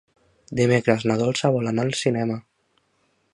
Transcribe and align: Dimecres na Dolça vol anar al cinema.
Dimecres 0.59 1.05
na 1.11 1.17
Dolça 1.21 1.51
vol 1.57 1.71
anar 1.73 1.85
al 1.87 1.93
cinema. 2.01 2.39